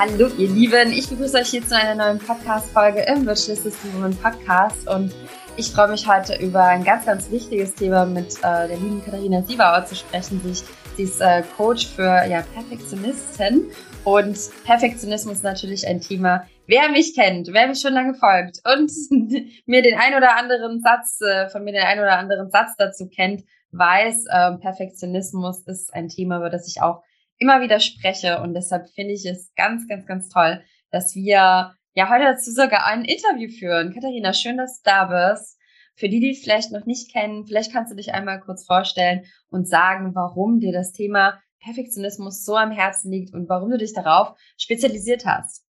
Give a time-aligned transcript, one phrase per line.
[0.00, 4.16] Hallo ihr Lieben, ich begrüße euch hier zu einer neuen Podcast-Folge im Virtual System Woman
[4.16, 4.88] Podcast.
[4.88, 5.14] Und
[5.58, 9.42] ich freue mich heute über ein ganz, ganz wichtiges Thema mit äh, der lieben Katharina
[9.42, 10.40] Siebauer zu sprechen.
[10.42, 13.66] Sie, ist äh, Coach für ja, Perfektionisten.
[14.04, 18.90] Und Perfektionismus ist natürlich ein Thema, wer mich kennt, wer mich schon lange folgt und
[19.66, 23.06] mir den ein oder anderen Satz, äh, von mir den ein oder anderen Satz dazu
[23.06, 27.02] kennt, weiß, äh, Perfektionismus ist ein Thema, über das ich auch
[27.40, 28.40] immer wieder spreche.
[28.40, 30.62] Und deshalb finde ich es ganz, ganz, ganz toll,
[30.92, 33.92] dass wir ja heute dazu sogar ein Interview führen.
[33.92, 35.58] Katharina, schön, dass du da bist.
[35.96, 39.68] Für die, die vielleicht noch nicht kennen, vielleicht kannst du dich einmal kurz vorstellen und
[39.68, 44.34] sagen, warum dir das Thema Perfektionismus so am Herzen liegt und warum du dich darauf
[44.56, 45.66] spezialisiert hast.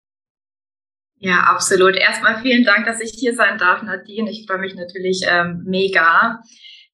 [1.17, 1.95] Ja, absolut.
[1.95, 4.29] Erstmal vielen Dank, dass ich hier sein darf, Nadine.
[4.31, 6.41] Ich freue mich natürlich ähm, mega.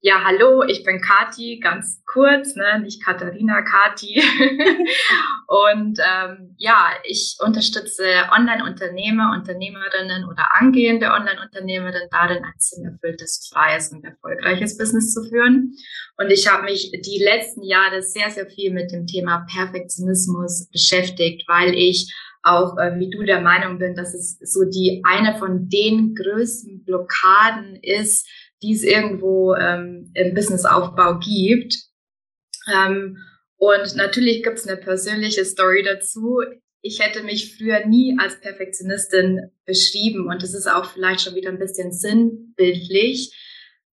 [0.03, 4.19] Ja, hallo, ich bin Kati, ganz kurz, ne, nicht Katharina, Kati.
[5.47, 8.03] und ähm, ja, ich unterstütze
[8.35, 15.75] Online-Unternehmer, Unternehmerinnen oder angehende Online-Unternehmerinnen darin, ein sinnerfülltes, freies und erfolgreiches Business zu führen.
[16.17, 21.43] Und ich habe mich die letzten Jahre sehr, sehr viel mit dem Thema Perfektionismus beschäftigt,
[21.47, 25.69] weil ich auch äh, wie du der Meinung bin, dass es so die eine von
[25.69, 28.27] den größten Blockaden ist,
[28.61, 31.75] die es irgendwo ähm, im Businessaufbau gibt.
[32.71, 33.17] Ähm,
[33.57, 36.41] und natürlich gibt es eine persönliche Story dazu.
[36.81, 41.49] Ich hätte mich früher nie als Perfektionistin beschrieben und es ist auch vielleicht schon wieder
[41.49, 43.35] ein bisschen sinnbildlich,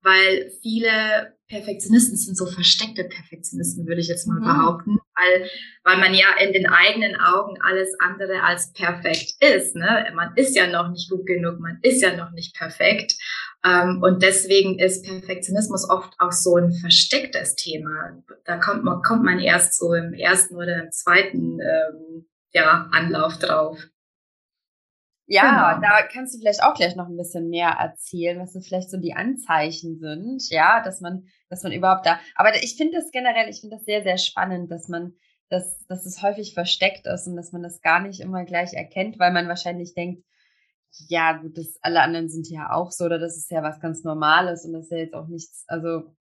[0.00, 4.44] weil viele Perfektionisten sind so versteckte Perfektionisten, würde ich jetzt mal mhm.
[4.44, 5.50] behaupten, weil,
[5.84, 9.74] weil man ja in den eigenen Augen alles andere als perfekt ist.
[9.74, 10.10] Ne?
[10.14, 13.14] Man ist ja noch nicht gut genug, man ist ja noch nicht perfekt.
[13.64, 18.22] Ähm, und deswegen ist Perfektionismus oft auch so ein verstecktes Thema.
[18.44, 23.38] Da kommt man, kommt man erst so im ersten oder im zweiten ähm, ja, Anlauf
[23.38, 23.78] drauf.
[25.30, 25.86] Ja, genau.
[25.86, 28.96] da kannst du vielleicht auch gleich noch ein bisschen mehr erzählen, was so vielleicht so
[28.96, 32.18] die Anzeichen sind, ja, dass man, dass man überhaupt da.
[32.34, 35.12] Aber ich finde das generell, ich finde das sehr, sehr spannend, dass man,
[35.50, 39.18] dass, dass es häufig versteckt ist und dass man das gar nicht immer gleich erkennt,
[39.18, 40.24] weil man wahrscheinlich denkt,
[41.08, 44.04] ja, gut, das, alle anderen sind ja auch so, oder das ist ja was ganz
[44.04, 46.14] Normales und das ist ja jetzt auch nichts, also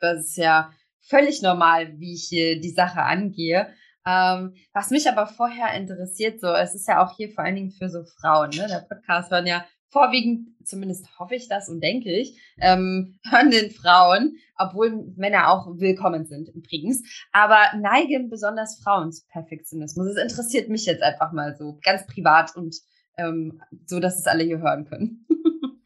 [0.00, 3.68] das ist ja völlig normal, wie ich hier die Sache angehe.
[4.06, 7.70] Ähm, was mich aber vorher interessiert, so, es ist ja auch hier vor allen Dingen
[7.72, 8.66] für so Frauen, ne?
[8.68, 13.70] Der Podcast hören ja vorwiegend, zumindest hoffe ich das und denke ich, ähm, hören den
[13.70, 17.02] Frauen, obwohl Männer auch willkommen sind übrigens,
[17.32, 20.08] aber neigen besonders Frauen zu Perfektionismus.
[20.08, 22.76] Es interessiert mich jetzt einfach mal so ganz privat und
[23.18, 25.26] ähm, so dass es alle hier hören können.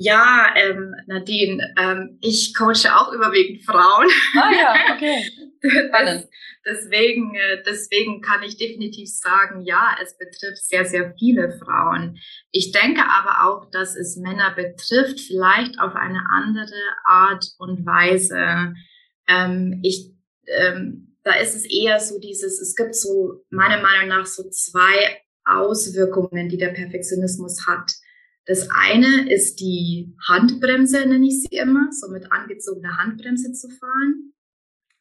[0.00, 4.06] Ja, ähm, Nadine, ähm, ich coache auch überwiegend Frauen.
[4.36, 5.28] Ah ja, okay.
[5.90, 6.28] das,
[6.64, 12.16] deswegen, äh, deswegen kann ich definitiv sagen, ja, es betrifft sehr, sehr viele Frauen.
[12.52, 18.74] Ich denke aber auch, dass es Männer betrifft, vielleicht auf eine andere Art und Weise.
[19.26, 20.12] Ähm, ich,
[20.46, 25.22] ähm, da ist es eher so dieses, es gibt so meiner Meinung nach so zwei
[25.48, 27.92] Auswirkungen, die der Perfektionismus hat.
[28.46, 34.32] Das eine ist die Handbremse, nenne ich sie immer, so mit angezogener Handbremse zu fahren.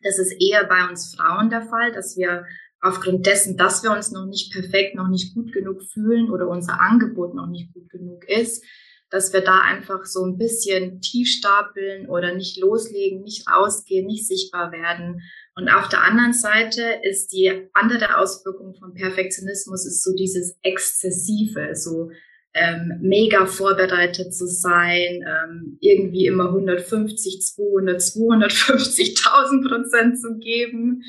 [0.02, 2.46] Das ist eher bei uns Frauen der Fall, dass wir
[2.82, 6.80] aufgrund dessen, dass wir uns noch nicht perfekt, noch nicht gut genug fühlen oder unser
[6.80, 8.64] Angebot noch nicht gut genug ist,
[9.10, 14.28] dass wir da einfach so ein bisschen tief stapeln oder nicht loslegen, nicht rausgehen, nicht
[14.28, 15.22] sichtbar werden
[15.58, 21.76] und auf der anderen Seite ist die andere Auswirkung von Perfektionismus ist so dieses Exzessive,
[21.76, 22.12] so
[22.54, 31.02] ähm, mega vorbereitet zu sein, ähm, irgendwie immer 150, 200, 250.000 Prozent zu geben.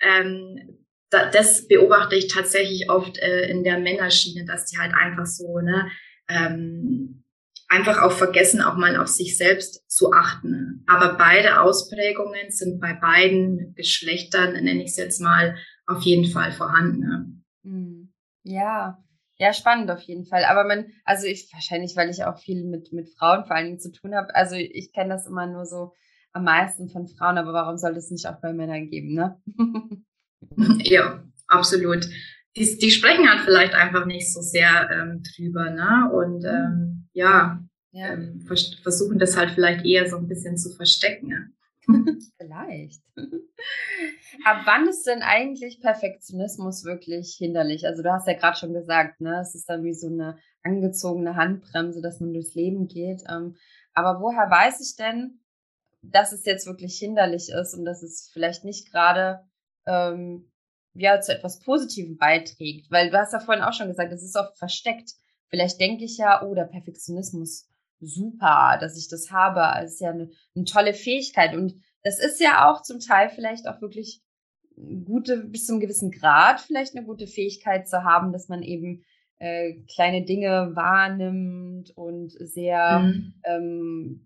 [0.00, 0.78] Ähm,
[1.10, 5.58] da, das beobachte ich tatsächlich oft äh, in der Männerschiene, dass die halt einfach so,
[5.58, 5.90] ne,
[6.28, 7.24] ähm,
[7.68, 10.84] einfach auch vergessen, auch mal auf sich selbst zu achten.
[10.86, 16.52] Aber beide Ausprägungen sind bei beiden Geschlechtern, nenne ich es jetzt mal, auf jeden Fall
[16.52, 17.44] vorhanden.
[17.64, 18.12] Hm.
[18.42, 18.98] Ja,
[19.38, 20.44] ja, spannend auf jeden Fall.
[20.44, 23.80] Aber man, also ich wahrscheinlich, weil ich auch viel mit, mit Frauen vor allen Dingen
[23.80, 24.34] zu tun habe.
[24.34, 25.92] Also ich kenne das immer nur so
[26.32, 29.40] am meisten von Frauen, aber warum soll das nicht auch bei Männern geben, ne?
[30.84, 32.06] ja, absolut.
[32.56, 36.10] Die, die sprechen halt vielleicht einfach nicht so sehr ähm, drüber, ne?
[36.12, 36.46] Und mhm.
[36.46, 37.62] ähm, ja,
[37.92, 38.12] ja.
[38.12, 41.30] Ähm, vers versuchen das halt vielleicht eher so ein bisschen zu verstecken.
[41.30, 41.38] Ja.
[42.36, 43.02] vielleicht.
[44.44, 47.86] Ab wann ist denn eigentlich Perfektionismus wirklich hinderlich?
[47.86, 51.36] Also du hast ja gerade schon gesagt, ne, es ist dann wie so eine angezogene
[51.36, 53.22] Handbremse, dass man durchs Leben geht.
[53.30, 53.56] Ähm,
[53.94, 55.40] aber woher weiß ich denn,
[56.02, 59.40] dass es jetzt wirklich hinderlich ist und dass es vielleicht nicht gerade
[59.86, 60.50] ähm,
[60.98, 62.90] ja zu etwas Positivem beiträgt.
[62.90, 65.12] Weil du hast ja vorhin auch schon gesagt, es ist oft versteckt.
[65.48, 67.68] Vielleicht denke ich ja, oh, der Perfektionismus,
[68.00, 69.60] super, dass ich das habe.
[69.82, 71.54] Das ist ja eine, eine tolle Fähigkeit.
[71.54, 74.22] Und das ist ja auch zum Teil vielleicht auch wirklich
[75.04, 79.04] gute, bis zum gewissen Grad vielleicht eine gute Fähigkeit zu haben, dass man eben
[79.38, 83.34] äh, kleine Dinge wahrnimmt und sehr, mhm.
[83.44, 84.20] ähm,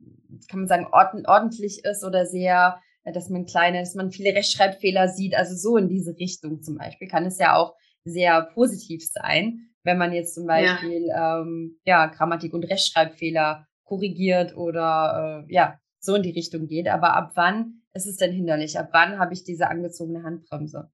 [0.49, 5.35] kann man sagen, ordentlich ist oder sehr, dass man kleine, dass man viele Rechtschreibfehler sieht.
[5.35, 7.75] Also so in diese Richtung zum Beispiel kann es ja auch
[8.05, 14.56] sehr positiv sein, wenn man jetzt zum Beispiel ja, ähm, ja Grammatik und Rechtschreibfehler korrigiert
[14.56, 16.88] oder äh, ja so in die Richtung geht.
[16.88, 18.79] Aber ab wann ist es denn hinderlich?
[18.79, 20.91] Ab wann habe ich diese angezogene Handbremse?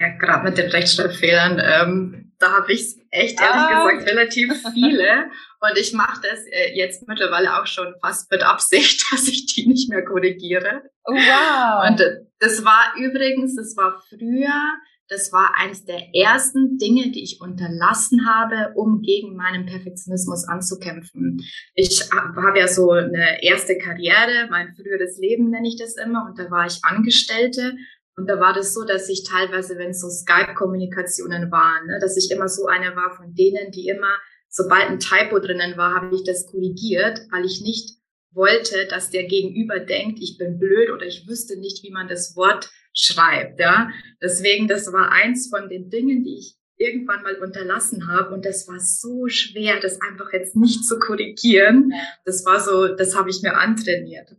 [0.00, 3.84] Ja, gerade mit den Rechtschreibfehlern, ähm, da habe ich echt ehrlich ah.
[3.84, 5.30] gesagt relativ viele.
[5.60, 9.68] Und ich mache das äh, jetzt mittlerweile auch schon fast mit Absicht, dass ich die
[9.68, 10.82] nicht mehr korrigiere.
[11.04, 11.90] Oh, wow.
[11.90, 14.72] Und äh, das war übrigens, das war früher,
[15.08, 21.44] das war eines der ersten Dinge, die ich unterlassen habe, um gegen meinen Perfektionismus anzukämpfen.
[21.74, 26.38] Ich habe ja so eine erste Karriere, mein früheres Leben nenne ich das immer, und
[26.38, 27.74] da war ich Angestellte
[28.20, 32.18] und da war das so, dass ich teilweise, wenn es so Skype-Kommunikationen waren, ne, dass
[32.18, 34.14] ich immer so eine war von denen, die immer,
[34.46, 37.96] sobald ein Typo drinnen war, habe ich das korrigiert, weil ich nicht
[38.32, 42.36] wollte, dass der Gegenüber denkt, ich bin blöd oder ich wüsste nicht, wie man das
[42.36, 43.58] Wort schreibt.
[43.58, 43.88] Ja,
[44.20, 48.68] deswegen, das war eins von den Dingen, die ich irgendwann mal unterlassen habe und das
[48.68, 51.94] war so schwer, das einfach jetzt nicht zu korrigieren.
[52.26, 54.36] Das war so, das habe ich mir antrainiert.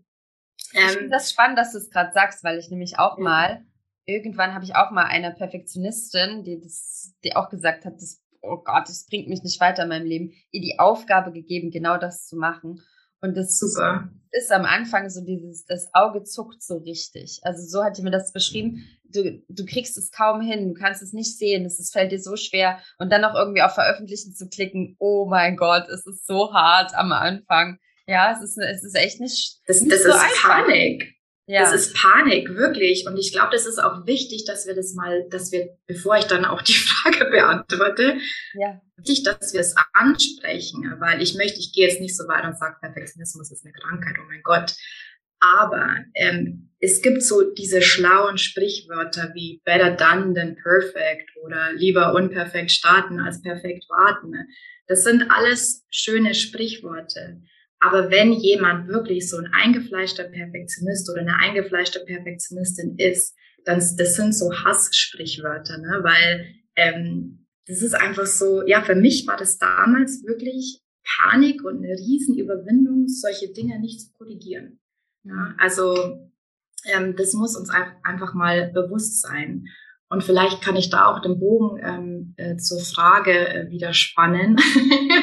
[0.71, 3.65] ich finde ähm, das spannend, dass du es gerade sagst, weil ich nämlich auch mal
[4.11, 8.57] irgendwann habe ich auch mal eine Perfektionistin, die das, die auch gesagt hat, das, oh
[8.57, 12.27] Gott, das bringt mich nicht weiter in meinem Leben, ihr die Aufgabe gegeben, genau das
[12.27, 12.81] zu machen.
[13.21, 14.09] Und das Super.
[14.31, 17.39] ist am Anfang so dieses, das Auge zuckt so richtig.
[17.43, 18.83] Also so hat sie mir das beschrieben.
[19.03, 22.19] Du, du kriegst es kaum hin, du kannst es nicht sehen, es, es fällt dir
[22.19, 22.79] so schwer.
[22.97, 26.95] Und dann noch irgendwie auf Veröffentlichen zu klicken, oh mein Gott, es ist so hart
[26.95, 27.77] am Anfang.
[28.07, 29.59] Ja, es ist, es ist echt nicht.
[29.67, 30.65] Das, nicht das so ist einfach.
[30.65, 31.20] Panik.
[31.47, 31.61] Ja.
[31.61, 33.05] Das ist Panik, wirklich.
[33.07, 36.25] Und ich glaube, das ist auch wichtig, dass wir das mal, dass wir, bevor ich
[36.25, 38.17] dann auch die Frage beantworte,
[38.53, 38.81] ja.
[38.97, 42.57] wichtig, dass wir es ansprechen, weil ich möchte, ich gehe jetzt nicht so weit und
[42.57, 44.73] sage, Perfektionismus ist eine Krankheit, oh mein Gott.
[45.39, 52.13] Aber ähm, es gibt so diese schlauen Sprichwörter wie better done than perfect oder lieber
[52.13, 54.33] unperfekt starten als perfekt warten.
[54.87, 57.41] Das sind alles schöne Sprichworte.
[57.81, 63.35] Aber wenn jemand wirklich so ein eingefleischter Perfektionist oder eine eingefleischte Perfektionistin ist,
[63.65, 65.99] dann das sind so Hasssprichwörter, ne?
[66.03, 66.45] weil
[66.75, 71.93] ähm, das ist einfach so, ja, für mich war das damals wirklich Panik und eine
[71.93, 74.79] Riesenüberwindung, solche Dinge nicht zu korrigieren.
[75.23, 76.29] Ja, also
[76.85, 79.65] ähm, das muss uns einfach mal bewusst sein.
[80.09, 84.57] Und vielleicht kann ich da auch den Bogen ähm, äh, zur Frage äh, wieder spannen.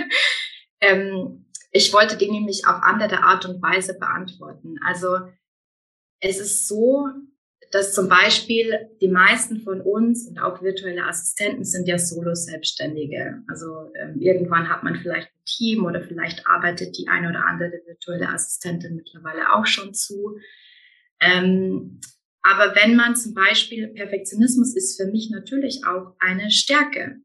[0.81, 4.77] ähm, ich wollte die nämlich auf andere Art und Weise beantworten.
[4.85, 5.19] Also
[6.21, 7.09] es ist so,
[7.71, 13.43] dass zum Beispiel die meisten von uns und auch virtuelle Assistenten sind ja Solo-Selbstständige.
[13.47, 17.83] Also ähm, irgendwann hat man vielleicht ein Team oder vielleicht arbeitet die eine oder andere
[17.87, 20.39] virtuelle Assistentin mittlerweile auch schon zu.
[21.21, 22.01] Ähm,
[22.43, 27.17] aber wenn man zum Beispiel, Perfektionismus ist für mich natürlich auch eine Stärke.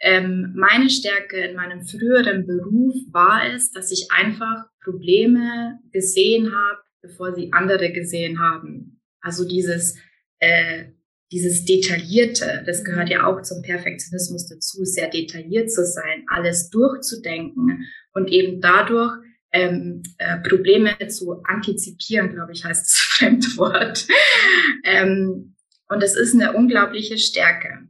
[0.00, 6.80] Ähm, meine Stärke in meinem früheren Beruf war es, dass ich einfach Probleme gesehen habe,
[7.02, 9.00] bevor sie andere gesehen haben.
[9.20, 9.96] Also dieses,
[10.38, 10.86] äh,
[11.32, 17.86] dieses Detaillierte, das gehört ja auch zum Perfektionismus dazu, sehr detailliert zu sein, alles durchzudenken
[18.12, 19.12] und eben dadurch
[19.52, 24.06] ähm, äh, Probleme zu antizipieren, glaube ich, heißt das Fremdwort.
[24.84, 25.54] ähm,
[25.88, 27.88] und das ist eine unglaubliche Stärke.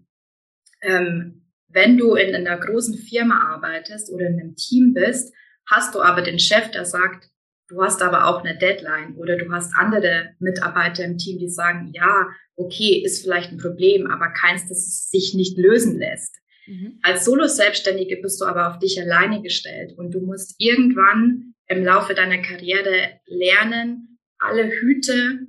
[0.83, 1.38] Ähm,
[1.69, 5.33] wenn du in einer großen Firma arbeitest oder in einem Team bist,
[5.67, 7.31] hast du aber den Chef, der sagt,
[7.69, 11.91] du hast aber auch eine Deadline oder du hast andere Mitarbeiter im Team, die sagen,
[11.93, 16.37] ja, okay, ist vielleicht ein Problem, aber keins, das sich nicht lösen lässt.
[16.67, 16.99] Mhm.
[17.03, 22.15] Als Solo-Selbstständige bist du aber auf dich alleine gestellt und du musst irgendwann im Laufe
[22.15, 25.47] deiner Karriere lernen, alle Hüte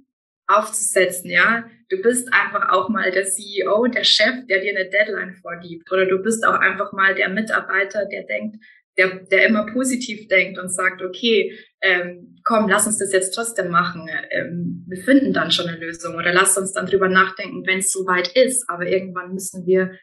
[0.47, 1.69] aufzusetzen, ja.
[1.89, 5.91] Du bist einfach auch mal der CEO, der Chef, der dir eine Deadline vorgibt.
[5.91, 8.57] Oder du bist auch einfach mal der Mitarbeiter, der denkt,
[8.97, 13.71] der, der immer positiv denkt und sagt, okay, ähm, komm, lass uns das jetzt trotzdem
[13.71, 14.07] machen.
[14.29, 16.15] Ähm, wir finden dann schon eine Lösung.
[16.15, 18.69] Oder lass uns dann drüber nachdenken, wenn es soweit ist.
[18.69, 19.97] Aber irgendwann müssen wir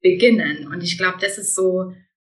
[0.00, 0.68] beginnen.
[0.68, 1.92] Und ich glaube, das ist so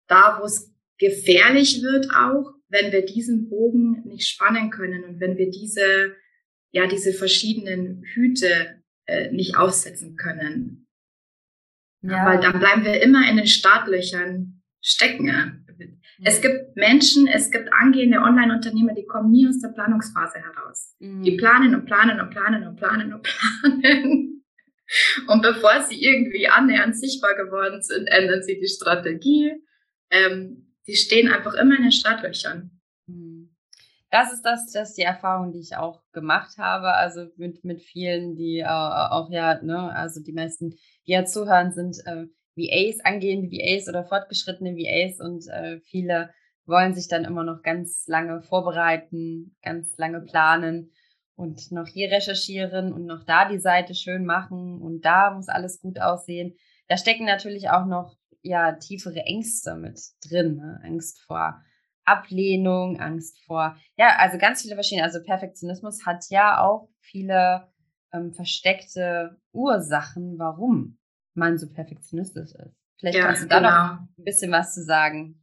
[0.06, 5.36] da, wo es gefährlich wird auch, wenn wir diesen Bogen nicht spannen können und wenn
[5.36, 6.14] wir diese
[6.70, 10.86] ja diese verschiedenen Hüte äh, nicht aufsetzen können.
[12.02, 12.26] Ja.
[12.26, 15.60] Weil dann bleiben wir immer in den Startlöchern stecken.
[16.22, 20.94] Es gibt Menschen, es gibt angehende Online-Unternehmer, die kommen nie aus der Planungsphase heraus.
[21.00, 21.22] Mhm.
[21.22, 24.30] Die planen und planen und planen und planen und planen.
[25.28, 29.54] Und bevor sie irgendwie annähernd sichtbar geworden sind, ändern sie die Strategie.
[30.10, 32.70] Ähm, die stehen einfach immer in den Startlöchern.
[33.06, 33.53] Mhm.
[34.14, 36.92] Das ist das, das ist die Erfahrung, die ich auch gemacht habe.
[36.92, 41.72] Also mit, mit vielen, die äh, auch ja, ne, also die meisten, die ja zuhören,
[41.72, 46.30] sind äh, VAs, angehende VAs oder fortgeschrittene VAs und äh, viele
[46.64, 50.92] wollen sich dann immer noch ganz lange vorbereiten, ganz lange planen
[51.34, 55.80] und noch hier recherchieren und noch da die Seite schön machen und da muss alles
[55.80, 56.54] gut aussehen.
[56.86, 60.80] Da stecken natürlich auch noch ja tiefere Ängste mit drin, ne?
[60.84, 61.60] Angst vor
[62.04, 65.04] Ablehnung, Angst vor ja also ganz viele verschiedene.
[65.04, 67.68] Also Perfektionismus hat ja auch viele
[68.12, 70.98] ähm, versteckte Ursachen, warum
[71.34, 72.76] man so perfektionistisch ist.
[72.98, 73.70] Vielleicht ja, kannst du da genau.
[73.70, 75.42] noch ein bisschen was zu sagen.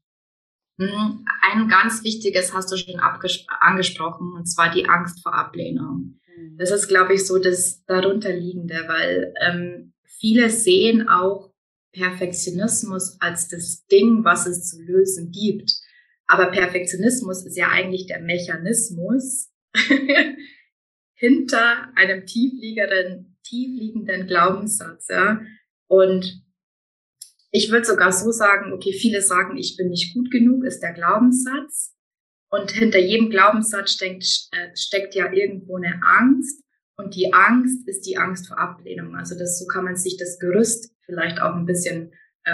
[0.78, 1.26] Mhm.
[1.52, 6.20] Ein ganz wichtiges hast du schon angesprochen, und zwar die Angst vor Ablehnung.
[6.38, 6.58] Mhm.
[6.58, 11.52] Das ist, glaube ich, so das darunterliegende, weil ähm, viele sehen auch
[11.94, 15.72] Perfektionismus als das Ding, was es zu lösen gibt.
[16.28, 19.52] Aber Perfektionismus ist ja eigentlich der Mechanismus
[21.16, 25.08] hinter einem tiefliegenden, tiefliegenden Glaubenssatz.
[25.10, 25.42] Ja?
[25.88, 26.44] Und
[27.52, 30.94] ich würde sogar so sagen, okay, viele sagen, ich bin nicht gut genug, ist der
[30.94, 31.94] Glaubenssatz.
[32.50, 36.64] Und hinter jedem Glaubenssatz steckt, äh, steckt ja irgendwo eine Angst.
[36.98, 39.16] Und die Angst ist die Angst vor Ablehnung.
[39.16, 42.14] Also das, so kann man sich das Gerüst vielleicht auch ein bisschen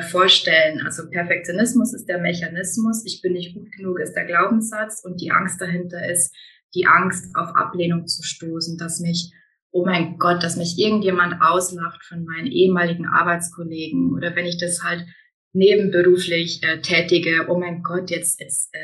[0.10, 0.82] vorstellen.
[0.86, 3.06] Also Perfektionismus ist der Mechanismus.
[3.06, 5.04] Ich bin nicht gut genug ist der Glaubenssatz.
[5.04, 6.36] Und die Angst dahinter ist
[6.76, 9.32] die Angst auf Ablehnung zu stoßen, dass mich
[9.72, 14.84] oh mein Gott, dass mich irgendjemand auslacht von meinen ehemaligen Arbeitskollegen oder wenn ich das
[14.84, 15.06] halt
[15.54, 18.80] nebenberuflich äh, tätige, oh mein Gott, jetzt, jetzt äh,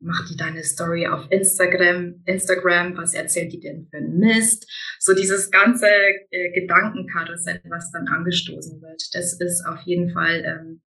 [0.00, 4.70] macht die deine Story auf Instagram, Instagram, was erzählt die denn für ein Mist?
[4.98, 5.86] So dieses ganze
[6.30, 10.82] äh, Gedankenkarussell, was dann angestoßen wird, das ist auf jeden Fall ähm,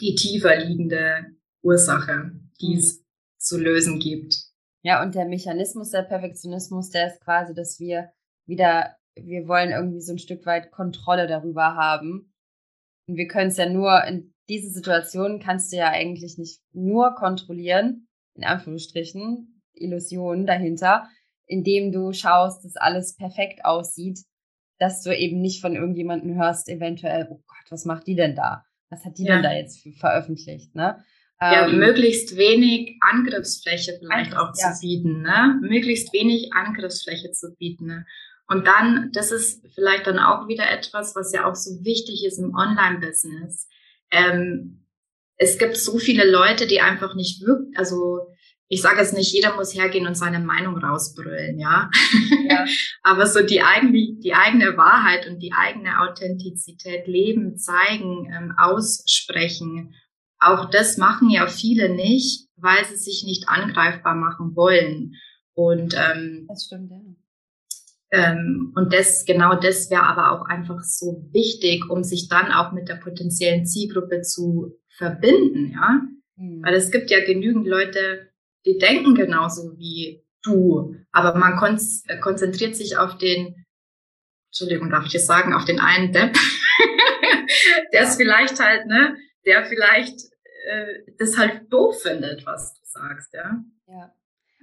[0.00, 1.26] die tiefer liegende
[1.62, 3.04] Ursache, die es mhm.
[3.38, 4.34] zu lösen gibt.
[4.82, 8.12] Ja, und der Mechanismus der Perfektionismus, der ist quasi, dass wir
[8.46, 12.34] wieder, wir wollen irgendwie so ein Stück weit Kontrolle darüber haben.
[13.06, 17.14] Und wir können es ja nur, in diese Situation kannst du ja eigentlich nicht nur
[17.14, 21.08] kontrollieren, in Anführungsstrichen, Illusionen dahinter,
[21.46, 24.20] indem du schaust, dass alles perfekt aussieht,
[24.78, 28.64] dass du eben nicht von irgendjemandem hörst, eventuell, oh Gott, was macht die denn da?
[28.90, 29.34] Was hat die ja.
[29.34, 31.04] denn da jetzt veröffentlicht, ne?
[31.40, 34.72] Ja, ähm, möglichst wenig Angriffsfläche vielleicht auch ja.
[34.72, 35.58] zu bieten, ne?
[35.60, 37.86] Möglichst wenig Angriffsfläche zu bieten.
[37.86, 38.06] Ne?
[38.46, 42.38] Und dann, das ist vielleicht dann auch wieder etwas, was ja auch so wichtig ist
[42.38, 43.68] im Online-Business.
[44.10, 44.83] Ähm,
[45.36, 48.28] es gibt so viele Leute, die einfach nicht wirken, also
[48.68, 51.90] ich sage jetzt nicht, jeder muss hergehen und seine Meinung rausbrüllen, ja.
[52.48, 52.64] ja.
[53.02, 59.94] Aber so die eigene, die eigene Wahrheit und die eigene Authentizität leben, zeigen, ähm, aussprechen.
[60.38, 65.14] Auch das machen ja viele nicht, weil sie sich nicht angreifbar machen wollen.
[65.52, 67.00] Und ähm, das stimmt, ja.
[68.10, 72.72] Ähm, und das, genau das wäre aber auch einfach so wichtig, um sich dann auch
[72.72, 76.02] mit der potenziellen Zielgruppe zu verbinden, ja.
[76.36, 76.62] Mhm.
[76.64, 78.30] Weil es gibt ja genügend Leute,
[78.64, 83.66] die denken genauso wie du, aber man kon äh, konzentriert sich auf den,
[84.48, 86.36] Entschuldigung, darf ich das sagen, auf den einen Depp,
[87.92, 90.20] der es vielleicht halt, ne, der vielleicht
[90.66, 93.62] äh, das halt doof findet, was du sagst, ja.
[93.86, 94.12] Ja.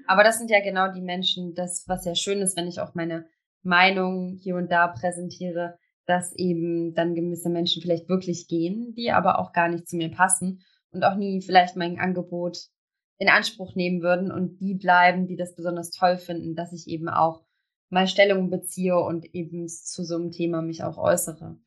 [0.07, 2.95] Aber das sind ja genau die Menschen, das, was ja schön ist, wenn ich auch
[2.95, 3.27] meine
[3.63, 9.39] Meinung hier und da präsentiere, dass eben dann gewisse Menschen vielleicht wirklich gehen, die aber
[9.39, 12.57] auch gar nicht zu mir passen und auch nie vielleicht mein Angebot
[13.17, 17.07] in Anspruch nehmen würden und die bleiben, die das besonders toll finden, dass ich eben
[17.07, 17.43] auch
[17.89, 21.57] mal Stellung beziehe und eben zu so einem Thema mich auch äußere.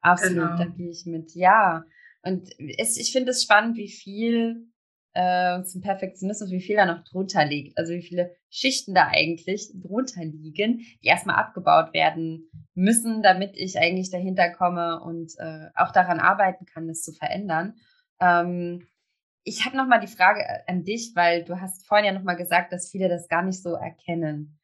[0.00, 0.58] Absolut, genau.
[0.58, 1.34] da gehe ich mit.
[1.34, 1.84] Ja.
[2.22, 4.66] Und es, ich finde es spannend, wie viel
[5.14, 7.78] äh, zum Perfektionismus, wie viel da noch drunter liegt.
[7.78, 13.78] Also wie viele Schichten da eigentlich drunter liegen, die erstmal abgebaut werden müssen, damit ich
[13.78, 17.76] eigentlich dahinter komme und äh, auch daran arbeiten kann, das zu verändern.
[18.20, 18.86] Ähm,
[19.44, 22.72] ich habe nochmal die Frage äh, an dich, weil du hast vorhin ja nochmal gesagt,
[22.72, 24.58] dass viele das gar nicht so erkennen.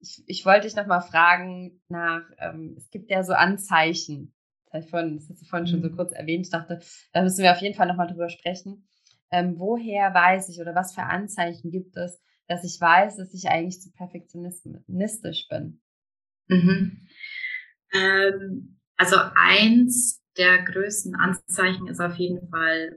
[0.00, 4.34] Ich, ich wollte dich nochmal fragen nach, ähm, es gibt ja so Anzeichen.
[4.70, 5.70] Das, vorhin, hast du vorhin mhm.
[5.70, 5.96] schon so mhm.
[5.96, 6.44] kurz erwähnt.
[6.44, 6.80] Ich dachte,
[7.12, 8.86] da müssen wir auf jeden Fall nochmal drüber sprechen
[9.34, 13.48] ähm, woher weiß ich oder was für Anzeichen gibt es, dass ich weiß, dass ich
[13.48, 15.80] eigentlich zu perfektionistisch bin?
[16.46, 17.08] Mhm.
[17.92, 22.96] Ähm, also eins der größten Anzeichen ist auf jeden Fall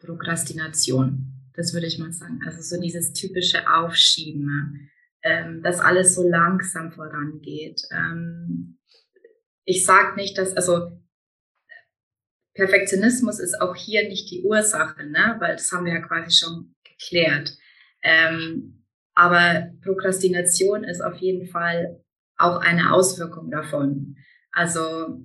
[0.00, 1.50] Prokrastination.
[1.54, 2.40] Das würde ich mal sagen.
[2.44, 4.90] Also so dieses typische Aufschieben,
[5.22, 7.82] ähm, dass alles so langsam vorangeht.
[7.92, 8.78] Ähm,
[9.64, 11.00] ich sage nicht, dass, also
[12.56, 15.36] Perfektionismus ist auch hier nicht die Ursache, ne?
[15.38, 17.56] weil das haben wir ja quasi schon geklärt.
[18.02, 18.84] Ähm,
[19.14, 22.02] aber Prokrastination ist auf jeden Fall
[22.38, 24.16] auch eine Auswirkung davon.
[24.52, 25.20] Also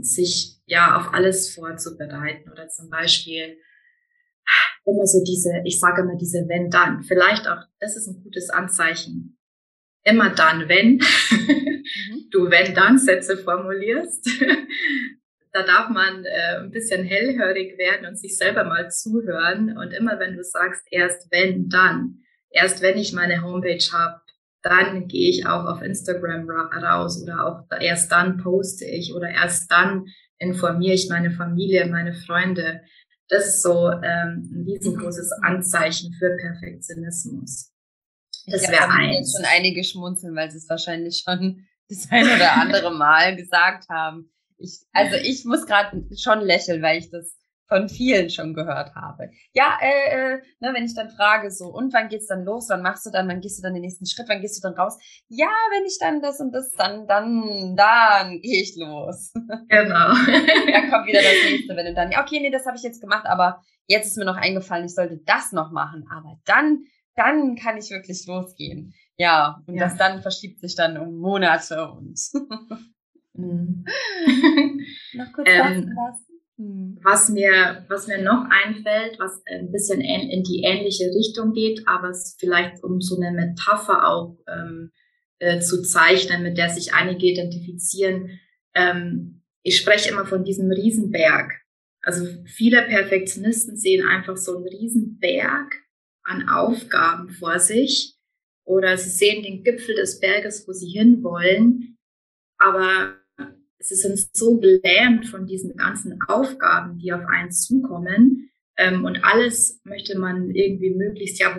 [0.00, 3.58] sich ja auf alles vorzubereiten oder zum Beispiel
[4.86, 8.50] immer so diese, ich sage immer diese wenn dann, vielleicht auch, das ist ein gutes
[8.50, 9.38] Anzeichen.
[10.02, 12.28] Immer dann, wenn mhm.
[12.30, 14.28] du wenn dann Sätze formulierst,
[15.54, 19.78] da darf man äh, ein bisschen hellhörig werden und sich selber mal zuhören.
[19.78, 24.20] Und immer wenn du sagst, erst wenn, dann, erst wenn ich meine Homepage habe,
[24.62, 29.70] dann gehe ich auch auf Instagram raus oder auch erst dann poste ich oder erst
[29.70, 30.06] dann
[30.38, 32.80] informiere ich meine Familie, meine Freunde.
[33.28, 35.44] Das ist so ähm, ein riesengroßes mhm.
[35.44, 37.70] Anzeichen für Perfektionismus.
[38.46, 39.36] Das wäre eins.
[39.36, 44.33] Schon einige schmunzeln, weil sie es wahrscheinlich schon das ein oder andere Mal gesagt haben.
[44.58, 49.30] Ich, also ich muss gerade schon lächeln, weil ich das von vielen schon gehört habe.
[49.52, 52.68] Ja, äh, äh, ne, wenn ich dann frage, so, und wann geht's dann los?
[52.68, 53.28] Wann machst du dann?
[53.28, 54.28] Wann gehst du dann den nächsten Schritt?
[54.28, 54.98] Wann gehst du dann raus?
[55.28, 59.32] Ja, wenn ich dann das und das, dann, dann, dann gehe ich los.
[59.68, 60.08] Genau.
[60.08, 63.26] dann kommt wieder das nächste, wenn du dann, okay, nee, das habe ich jetzt gemacht,
[63.26, 66.06] aber jetzt ist mir noch eingefallen, ich sollte das noch machen.
[66.10, 66.84] Aber dann,
[67.16, 68.94] dann kann ich wirklich losgehen.
[69.16, 69.84] Ja, und ja.
[69.84, 72.18] das dann verschiebt sich dann um Monate und
[73.34, 73.84] Mhm.
[75.14, 75.92] noch kurz ähm,
[76.56, 76.98] hm.
[77.02, 82.10] Was mir, was mir noch einfällt, was ein bisschen in die ähnliche Richtung geht, aber
[82.10, 84.92] es vielleicht um so eine Metapher auch ähm,
[85.40, 88.38] äh, zu zeichnen, mit der sich einige identifizieren.
[88.74, 91.52] Ähm, ich spreche immer von diesem Riesenberg.
[92.02, 95.74] Also viele Perfektionisten sehen einfach so einen Riesenberg
[96.22, 98.14] an Aufgaben vor sich
[98.64, 101.98] oder sie sehen den Gipfel des Berges, wo sie hinwollen,
[102.58, 103.16] aber
[103.84, 108.50] sie sind so gelähmt von diesen ganzen Aufgaben, die auf einen zukommen.
[108.76, 111.58] Ähm, und alles möchte man irgendwie möglichst ja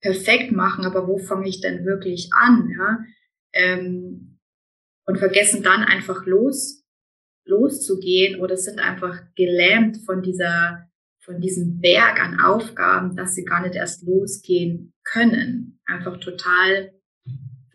[0.00, 2.70] perfekt machen, aber wo fange ich denn wirklich an?
[2.70, 2.98] Ja?
[3.52, 4.38] Ähm,
[5.06, 6.84] und vergessen dann einfach los,
[7.44, 10.88] loszugehen oder sind einfach gelähmt von dieser,
[11.20, 15.80] von diesem Berg an Aufgaben, dass sie gar nicht erst losgehen können.
[15.86, 16.92] Einfach total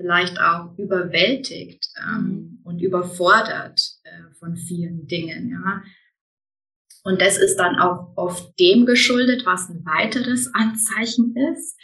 [0.02, 2.60] vielleicht auch überwältigt ähm, mhm.
[2.64, 5.50] und überfordert äh, von vielen Dingen.
[5.50, 5.84] Ja.
[7.04, 11.80] Und das ist dann auch oft dem geschuldet, was ein weiteres Anzeichen ist,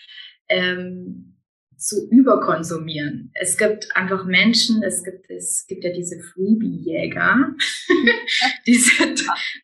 [0.49, 1.37] ähm,
[1.77, 3.31] zu überkonsumieren.
[3.35, 7.53] Es gibt einfach Menschen, es gibt, es gibt ja diese Freebie-Jäger,
[8.67, 8.79] die,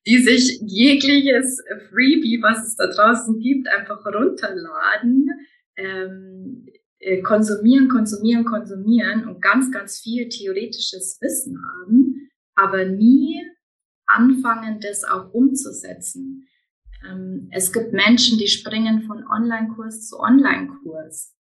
[0.06, 5.28] die sich jegliches Freebie, was es da draußen gibt, einfach runterladen,
[5.76, 6.83] ähm, äh,
[7.24, 13.42] konsumieren, konsumieren, konsumieren und ganz, ganz viel theoretisches Wissen haben, aber nie
[14.06, 16.48] anfangen, das auch umzusetzen.
[17.06, 21.36] Ähm, es gibt Menschen, die springen von Online-Kurs zu Online-Kurs.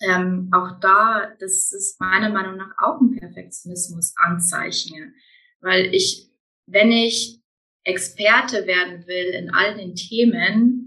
[0.00, 5.14] Ähm, auch da, das ist meiner Meinung nach auch ein Perfektionismus-Anzeichen,
[5.60, 6.28] weil ich,
[6.66, 7.40] wenn ich
[7.84, 10.81] Experte werden will in all den Themen,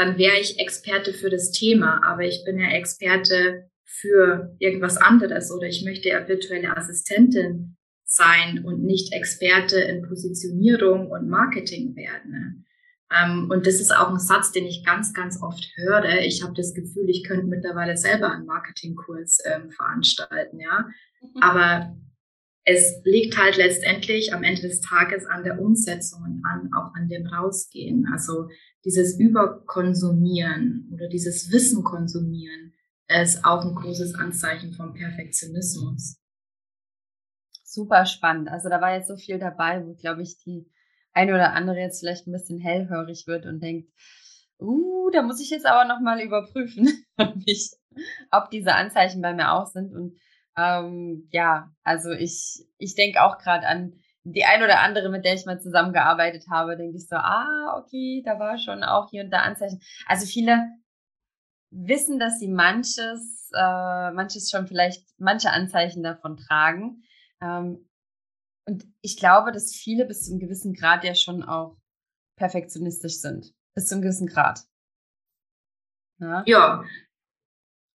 [0.00, 5.52] dann wäre ich Experte für das Thema, aber ich bin ja Experte für irgendwas anderes
[5.52, 12.30] oder ich möchte ja virtuelle Assistentin sein und nicht Experte in Positionierung und Marketing werden.
[12.30, 12.64] Ne?
[13.12, 16.20] Ähm, und das ist auch ein Satz, den ich ganz, ganz oft höre.
[16.20, 20.88] Ich habe das Gefühl, ich könnte mittlerweile selber einen Marketingkurs ähm, veranstalten, ja.
[21.20, 21.42] Mhm.
[21.42, 21.94] Aber
[22.64, 27.08] es liegt halt letztendlich am Ende des Tages an der Umsetzung und an, auch an
[27.08, 28.08] dem Rausgehen.
[28.10, 28.48] Also
[28.84, 32.72] dieses Überkonsumieren oder dieses Wissen konsumieren
[33.08, 36.16] ist auch ein großes Anzeichen vom Perfektionismus.
[37.64, 38.48] Super spannend.
[38.48, 40.70] Also da war jetzt so viel dabei, wo, glaube ich, die
[41.12, 43.90] eine oder andere jetzt vielleicht ein bisschen hellhörig wird und denkt,
[44.60, 47.70] uh, da muss ich jetzt aber nochmal überprüfen, ob, ich,
[48.30, 49.92] ob diese Anzeichen bei mir auch sind.
[49.92, 50.18] Und
[50.56, 55.34] ähm, ja, also ich, ich denke auch gerade an die ein oder andere, mit der
[55.34, 59.30] ich mal zusammengearbeitet habe, denke ich so, ah, okay, da war schon auch hier und
[59.30, 59.80] da Anzeichen.
[60.06, 60.58] Also viele
[61.70, 67.04] wissen, dass sie manches, äh, manches schon vielleicht, manche Anzeichen davon tragen.
[67.40, 67.88] Ähm,
[68.66, 71.76] und ich glaube, dass viele bis zu einem gewissen Grad ja schon auch
[72.36, 73.54] perfektionistisch sind.
[73.74, 74.60] Bis zu einem gewissen Grad.
[76.18, 76.42] Ja.
[76.46, 76.84] ja.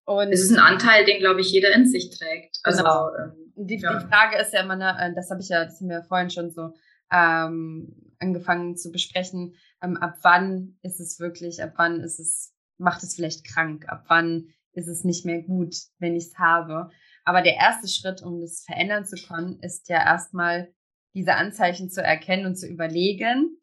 [0.05, 2.59] Und es ist ein Anteil, den, glaube ich, jeder in sich trägt.
[2.63, 3.15] Also, genau.
[3.15, 3.97] ähm, die, ja.
[3.97, 6.03] die Frage ist ja immer, ne, äh, das habe ich ja, das haben wir ja
[6.03, 6.73] vorhin schon so
[7.11, 13.03] ähm, angefangen zu besprechen, ähm, ab wann ist es wirklich, ab wann ist es, macht
[13.03, 16.89] es vielleicht krank, ab wann ist es nicht mehr gut, wenn ich es habe.
[17.23, 20.73] Aber der erste Schritt, um das verändern zu können, ist ja erstmal
[21.13, 23.57] diese Anzeichen zu erkennen und zu überlegen,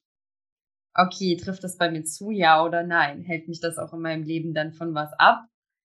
[0.94, 3.22] okay, trifft das bei mir zu, ja oder nein?
[3.22, 5.46] Hält mich das auch in meinem Leben dann von was ab?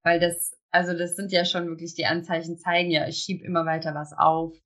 [0.03, 3.67] Weil das, also das sind ja schon wirklich die Anzeichen zeigen ja, ich schieb immer
[3.67, 4.57] weiter was auf.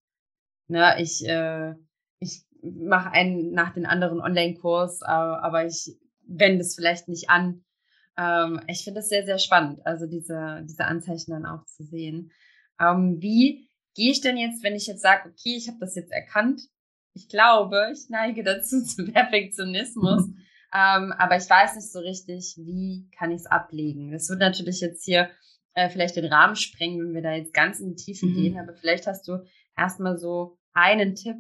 [0.69, 1.75] Ne, ich, äh,
[2.19, 7.65] ich mache einen nach den anderen Online-Kurs, äh, aber ich wende es vielleicht nicht an.
[8.17, 12.31] Ähm, ich finde es sehr, sehr spannend, also diese, diese Anzeichen dann auch zu sehen.
[12.81, 16.13] Ähm, wie gehe ich denn jetzt, wenn ich jetzt sage, okay, ich habe das jetzt
[16.13, 16.63] erkannt,
[17.15, 20.29] ich glaube, ich neige dazu zu Perfektionismus.
[20.75, 24.11] ähm, aber ich weiß nicht so richtig, wie kann ich es ablegen.
[24.11, 25.31] Das wird natürlich jetzt hier
[25.75, 28.35] äh, vielleicht den Rahmen sprengen, wenn wir da jetzt ganz in die Tiefe mhm.
[28.35, 29.45] gehen, aber vielleicht hast du
[29.77, 31.37] erstmal so einen Tipp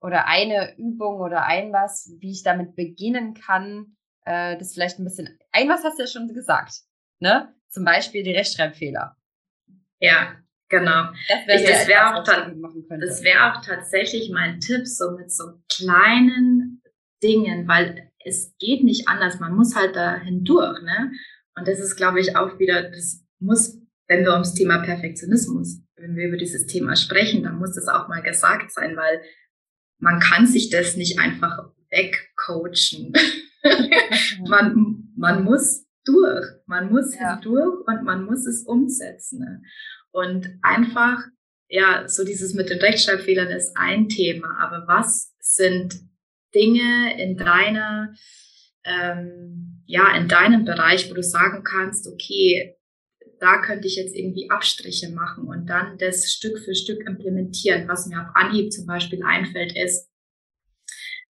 [0.00, 5.04] oder eine Übung oder ein was, wie ich damit beginnen kann, äh, das vielleicht ein
[5.04, 6.82] bisschen, ein was hast du ja schon gesagt,
[7.18, 7.52] ne?
[7.68, 9.16] Zum Beispiel die Rechtschreibfehler.
[9.98, 10.36] Ja,
[10.68, 11.08] genau.
[11.28, 16.82] Das wäre wär, auch, das wär auch tatsächlich mein Tipp, so mit so kleinen
[17.22, 19.40] Dingen, weil es geht nicht anders.
[19.40, 21.12] Man muss halt da hindurch, ne?
[21.56, 26.16] Und das ist, glaube ich, auch wieder, das muss, wenn wir ums Thema Perfektionismus, wenn
[26.16, 29.22] wir über dieses Thema sprechen, dann muss das auch mal gesagt sein, weil
[29.98, 33.12] man kann sich das nicht einfach wegcoachen.
[34.48, 37.40] man, man muss durch, man muss ja.
[37.42, 39.40] durch und man muss es umsetzen.
[39.40, 39.62] Ne?
[40.10, 41.24] Und einfach,
[41.68, 45.94] ja, so dieses mit den Rechtschreibfehlern ist ein Thema, aber was sind
[46.56, 48.14] Dinge in deiner,
[48.84, 52.76] ähm, ja, in deinem Bereich, wo du sagen kannst, okay,
[53.38, 57.86] da könnte ich jetzt irgendwie Abstriche machen und dann das Stück für Stück implementieren.
[57.86, 60.08] Was mir auf Anhieb zum Beispiel einfällt, ist,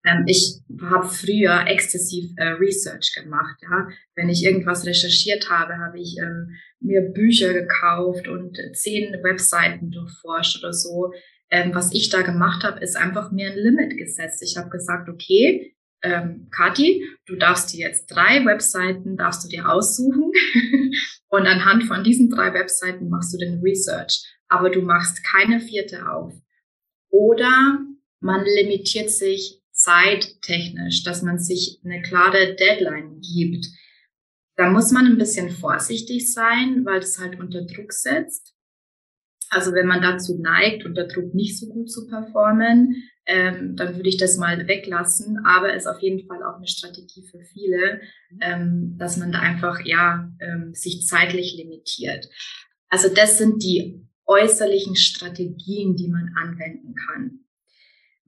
[0.07, 3.57] ähm, ich habe früher exzessiv äh, Research gemacht.
[3.62, 3.89] Ja?
[4.15, 10.62] Wenn ich irgendwas recherchiert habe, habe ich ähm, mir Bücher gekauft und zehn Webseiten durchforscht
[10.62, 11.12] oder so.
[11.51, 14.43] Ähm, was ich da gemacht habe, ist einfach mir ein Limit gesetzt.
[14.43, 19.69] Ich habe gesagt, okay, ähm, Kathi, du darfst dir jetzt drei Webseiten, darfst du dir
[19.69, 20.33] aussuchen
[21.29, 26.11] und anhand von diesen drei Webseiten machst du den Research, aber du machst keine vierte
[26.11, 26.35] auf.
[27.09, 27.79] Oder
[28.21, 33.67] man limitiert sich zeittechnisch, dass man sich eine klare Deadline gibt.
[34.57, 38.56] Da muss man ein bisschen vorsichtig sein, weil das halt unter Druck setzt.
[39.51, 44.09] Also wenn man dazu neigt, unter Druck nicht so gut zu performen, ähm, dann würde
[44.09, 45.45] ich das mal weglassen.
[45.45, 48.01] Aber es ist auf jeden Fall auch eine Strategie für viele,
[48.41, 52.29] ähm, dass man da einfach ja ähm, sich zeitlich limitiert.
[52.89, 57.41] Also das sind die äußerlichen Strategien, die man anwenden kann.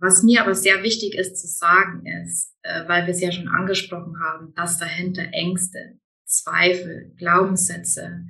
[0.00, 3.48] Was mir aber sehr wichtig ist zu sagen ist, äh, weil wir es ja schon
[3.48, 8.24] angesprochen haben, dass dahinter Ängste, Zweifel, Glaubenssätze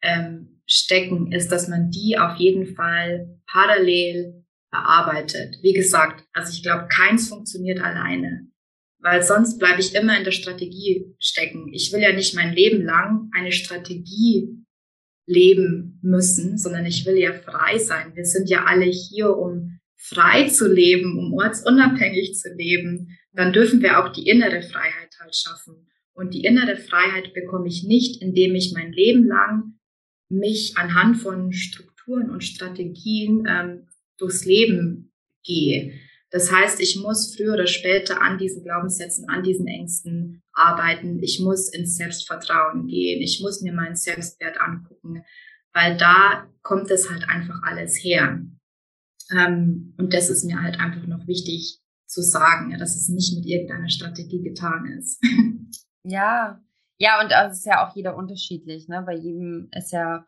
[0.00, 5.56] ähm, stecken, ist, dass man die auf jeden Fall parallel bearbeitet.
[5.62, 8.46] Wie gesagt, also ich glaube, keins funktioniert alleine,
[9.00, 11.72] weil sonst bleibe ich immer in der Strategie stecken.
[11.72, 14.64] Ich will ja nicht mein Leben lang eine Strategie
[15.26, 18.14] leben müssen, sondern ich will ja frei sein.
[18.14, 23.82] Wir sind ja alle hier, um frei zu leben, um ortsunabhängig zu leben, dann dürfen
[23.82, 25.88] wir auch die innere Freiheit halt schaffen.
[26.14, 29.77] Und die innere Freiheit bekomme ich nicht, indem ich mein Leben lang
[30.28, 33.88] mich anhand von Strukturen und Strategien ähm,
[34.18, 35.12] durchs Leben
[35.44, 35.92] gehe.
[36.30, 41.22] Das heißt, ich muss früher oder später an diesen Glaubenssätzen, an diesen Ängsten arbeiten.
[41.22, 43.22] Ich muss ins Selbstvertrauen gehen.
[43.22, 45.24] Ich muss mir meinen Selbstwert angucken,
[45.72, 48.42] weil da kommt es halt einfach alles her.
[49.30, 53.34] Ähm, und das ist mir halt einfach noch wichtig zu sagen, ja, dass es nicht
[53.34, 55.22] mit irgendeiner Strategie getan ist.
[56.04, 56.62] Ja,
[56.98, 58.88] ja, und es ist ja auch jeder unterschiedlich.
[58.88, 59.02] Ne?
[59.06, 60.26] Bei jedem ist ja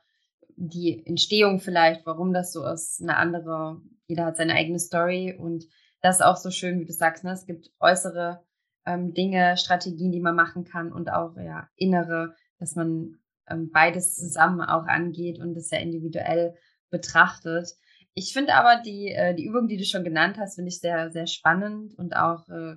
[0.56, 3.80] die Entstehung vielleicht, warum das so ist, eine andere.
[4.06, 5.64] Jeder hat seine eigene Story und
[6.00, 7.24] das ist auch so schön, wie du sagst.
[7.24, 7.32] Ne?
[7.32, 8.42] Es gibt äußere
[8.86, 14.14] ähm, Dinge, Strategien, die man machen kann und auch ja innere, dass man ähm, beides
[14.14, 16.54] zusammen auch angeht und das sehr individuell
[16.90, 17.68] betrachtet.
[18.14, 21.10] Ich finde aber die, äh, die Übung, die du schon genannt hast, finde ich sehr,
[21.10, 22.76] sehr spannend und auch, äh,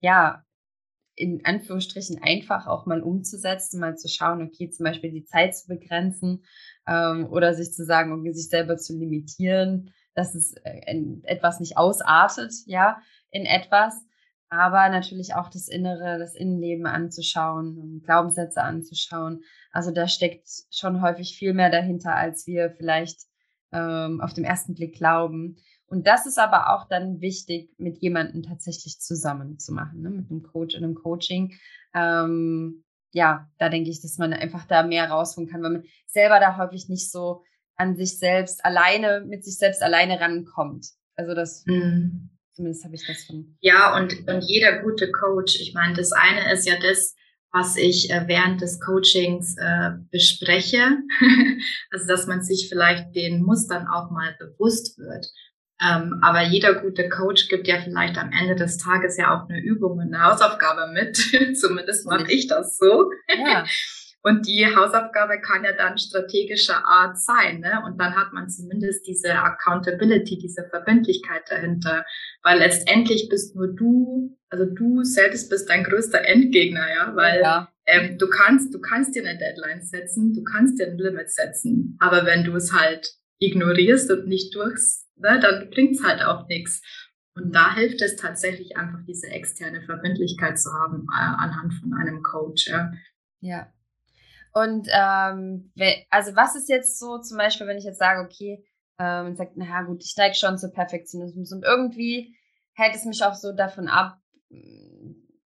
[0.00, 0.44] ja,
[1.20, 5.68] in Anführungsstrichen einfach auch mal umzusetzen, mal zu schauen, okay, zum Beispiel die Zeit zu
[5.68, 6.42] begrenzen
[6.86, 11.60] ähm, oder sich zu sagen, okay, sich selber zu limitieren, dass es äh, in etwas
[11.60, 13.94] nicht ausartet, ja, in etwas,
[14.48, 19.44] aber natürlich auch das Innere, das Innenleben anzuschauen, Glaubenssätze anzuschauen.
[19.72, 23.26] Also da steckt schon häufig viel mehr dahinter, als wir vielleicht
[23.72, 25.58] ähm, auf dem ersten Blick glauben.
[25.90, 30.10] Und das ist aber auch dann wichtig, mit jemandem tatsächlich zusammen zu machen, ne?
[30.10, 31.58] mit einem Coach in einem Coaching.
[31.94, 36.38] Ähm, ja, da denke ich, dass man einfach da mehr rausholen kann, weil man selber
[36.38, 37.42] da häufig nicht so
[37.74, 40.86] an sich selbst alleine, mit sich selbst alleine rankommt.
[41.16, 42.30] Also das, mhm.
[42.52, 43.56] zumindest habe ich das von.
[43.60, 47.16] Ja, und, und jeder gute Coach, ich meine, das eine ist ja das,
[47.52, 50.98] was ich äh, während des Coachings äh, bespreche.
[51.90, 55.26] also, dass man sich vielleicht den Mustern auch mal bewusst wird.
[55.82, 59.60] Ähm, aber jeder gute Coach gibt ja vielleicht am Ende des Tages ja auch eine
[59.60, 61.16] Übung und eine Hausaufgabe mit.
[61.56, 63.10] Zumindest mache ich das so.
[63.28, 63.64] Ja.
[64.22, 67.82] Und die Hausaufgabe kann ja dann strategischer Art sein, ne?
[67.86, 72.04] Und dann hat man zumindest diese Accountability, diese Verbindlichkeit dahinter.
[72.42, 77.68] Weil letztendlich bist nur du, also du selbst bist dein größter Endgegner, ja, weil ja.
[77.86, 81.96] Ähm, du kannst, du kannst dir eine Deadline setzen, du kannst dir ein Limit setzen.
[81.98, 86.82] Aber wenn du es halt ignorierst und nicht durchs, ne, dann bringt's halt auch nichts.
[87.34, 92.22] Und da hilft es tatsächlich einfach, diese externe Verbindlichkeit zu haben äh, anhand von einem
[92.22, 92.68] Coach.
[92.68, 92.92] Ja.
[93.40, 93.72] ja.
[94.52, 95.72] Und ähm,
[96.10, 98.64] also was ist jetzt so zum Beispiel, wenn ich jetzt sage, okay,
[98.98, 102.36] ähm, und sagt, naja gut, ich steige schon zu Perfektionismus und irgendwie
[102.74, 104.18] hält es mich auch so davon ab,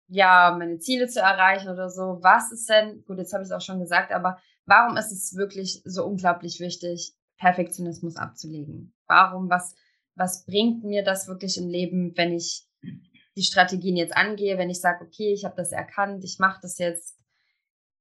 [0.09, 2.19] ja, meine Ziele zu erreichen oder so.
[2.21, 5.35] Was ist denn, gut, jetzt habe ich es auch schon gesagt, aber warum ist es
[5.37, 8.93] wirklich so unglaublich wichtig, Perfektionismus abzulegen?
[9.11, 9.75] Warum, was,
[10.15, 12.65] was bringt mir das wirklich im Leben, wenn ich
[13.37, 16.79] die Strategien jetzt angehe, wenn ich sage, okay, ich habe das erkannt, ich mache das
[16.79, 17.19] jetzt,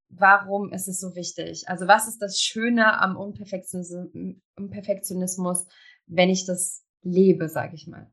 [0.08, 1.68] warum ist es so wichtig?
[1.68, 5.66] Also was ist das Schöne am Unperfektionismus,
[6.06, 8.10] wenn ich das lebe, sage ich mal?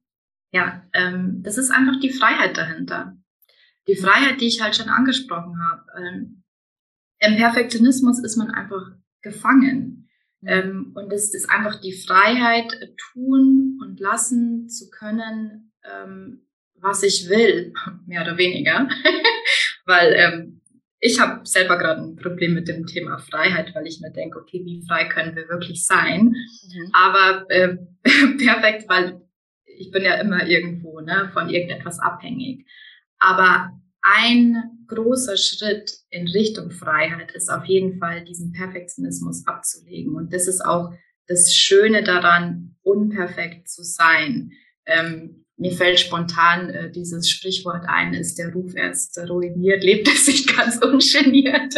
[0.52, 3.18] Ja, ähm, das ist einfach die Freiheit dahinter.
[3.88, 5.86] Die Freiheit, die ich halt schon angesprochen habe.
[6.00, 6.44] Ähm,
[7.20, 9.97] Im Perfektionismus ist man einfach gefangen.
[10.42, 10.50] Mhm.
[10.50, 12.72] Ähm, und es ist einfach die Freiheit,
[13.14, 17.74] tun und lassen zu können, ähm, was ich will,
[18.06, 18.88] mehr oder weniger.
[19.86, 20.62] Weil ähm,
[21.00, 24.64] ich habe selber gerade ein Problem mit dem Thema Freiheit, weil ich mir denke, okay,
[24.66, 26.34] wie frei können wir wirklich sein?
[26.34, 26.90] Mhm.
[26.92, 29.22] Aber äh, perfekt, weil
[29.66, 32.66] ich bin ja immer irgendwo ne, von irgendetwas abhängig.
[33.20, 33.80] Aber
[34.16, 40.16] ein großer Schritt in Richtung Freiheit ist auf jeden Fall, diesen Perfektionismus abzulegen.
[40.16, 40.94] Und das ist auch
[41.28, 44.52] das Schöne daran, unperfekt zu sein.
[44.86, 50.26] Ähm, mir fällt spontan äh, dieses Sprichwort ein, ist der Ruf erst ruiniert, lebt es
[50.26, 51.76] sich ganz ungeniert.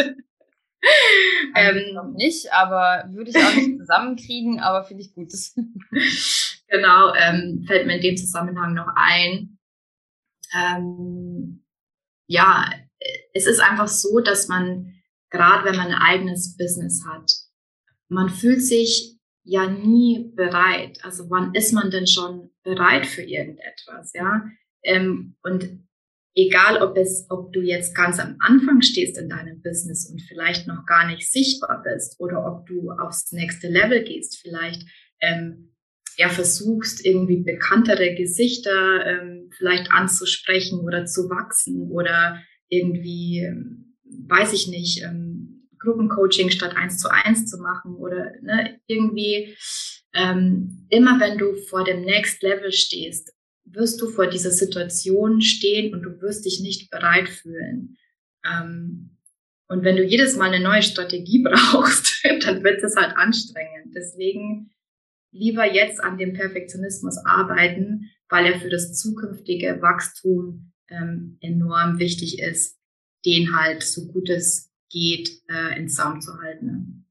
[1.56, 5.32] ähm, noch nicht, aber würde ich auch nicht zusammenkriegen, aber finde ich gut.
[6.68, 9.58] genau, ähm, fällt mir in dem Zusammenhang noch ein.
[10.54, 11.64] Ähm,
[12.30, 12.70] ja,
[13.34, 14.94] es ist einfach so, dass man,
[15.30, 17.28] gerade wenn man ein eigenes Business hat,
[18.08, 21.00] man fühlt sich ja nie bereit.
[21.02, 24.44] Also wann ist man denn schon bereit für irgendetwas, ja?
[24.84, 25.88] Ähm, und
[26.36, 30.68] egal, ob es, ob du jetzt ganz am Anfang stehst in deinem Business und vielleicht
[30.68, 34.84] noch gar nicht sichtbar bist oder ob du aufs nächste Level gehst, vielleicht
[35.20, 35.69] ähm,
[36.16, 44.52] ja versuchst irgendwie bekanntere Gesichter ähm, vielleicht anzusprechen oder zu wachsen oder irgendwie, ähm, weiß
[44.52, 49.56] ich nicht, ähm, Gruppencoaching statt eins zu eins zu machen oder ne, irgendwie
[50.12, 53.32] ähm, immer wenn du vor dem Next Level stehst,
[53.64, 57.96] wirst du vor dieser Situation stehen und du wirst dich nicht bereit fühlen.
[58.44, 59.16] Ähm,
[59.68, 63.94] und wenn du jedes Mal eine neue Strategie brauchst, dann wird es halt anstrengend.
[63.94, 64.72] Deswegen
[65.32, 72.40] lieber jetzt an dem Perfektionismus arbeiten, weil er für das zukünftige Wachstum ähm, enorm wichtig
[72.40, 72.78] ist,
[73.24, 77.06] den halt so gut es geht, äh, in Zaum zu halten.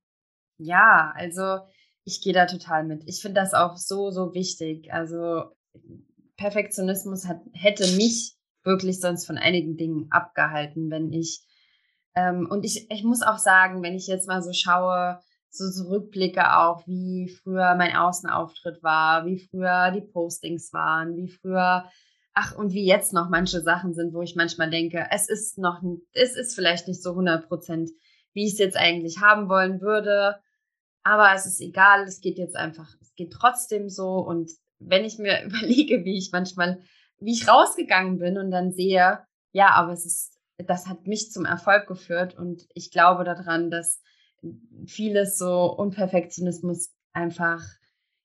[0.57, 1.59] Ja, also
[2.03, 3.03] ich gehe da total mit.
[3.05, 4.91] Ich finde das auch so, so wichtig.
[4.91, 5.55] Also
[6.35, 11.41] Perfektionismus hat, hätte mich wirklich sonst von einigen Dingen abgehalten, wenn ich
[12.15, 15.19] ähm, und ich, ich muss auch sagen, wenn ich jetzt mal so schaue,
[15.51, 21.89] so zurückblicke auch, wie früher mein Außenauftritt war, wie früher die Postings waren, wie früher
[22.33, 25.81] ach, und wie jetzt noch manche Sachen sind, wo ich manchmal denke, es ist noch,
[26.13, 27.89] es ist vielleicht nicht so 100 Prozent,
[28.33, 30.39] wie ich es jetzt eigentlich haben wollen würde.
[31.03, 34.19] Aber es ist egal, es geht jetzt einfach, es geht trotzdem so.
[34.19, 36.79] Und wenn ich mir überlege, wie ich manchmal,
[37.19, 39.19] wie ich rausgegangen bin und dann sehe,
[39.51, 44.01] ja, aber es ist, das hat mich zum Erfolg geführt und ich glaube daran, dass
[44.85, 47.61] vieles so Unperfektionismus einfach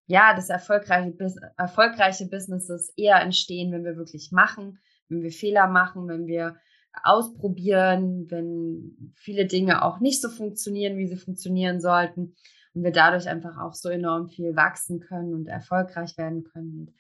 [0.07, 1.15] ja, das erfolgreiche,
[1.57, 6.57] erfolgreiche Businesses eher entstehen, wenn wir wirklich machen, wenn wir Fehler machen, wenn wir
[7.03, 12.35] ausprobieren, wenn viele Dinge auch nicht so funktionieren, wie sie funktionieren sollten
[12.75, 16.95] und wir dadurch einfach auch so enorm viel wachsen können und erfolgreich werden können.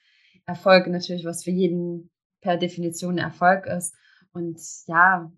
[0.47, 3.95] Erfolg natürlich, was für jeden per Definition Erfolg ist.
[4.33, 5.31] Und ja,